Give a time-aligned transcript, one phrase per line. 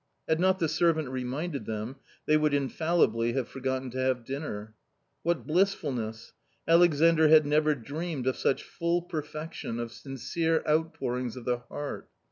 [0.27, 4.73] Had not the servant reminded them, they would infallibly have forgotten to have dinner.
[5.21, 6.33] What blissfulness!
[6.67, 12.09] Alexandr had never dreamed of such full perfection of" sincere outpourings of the heart."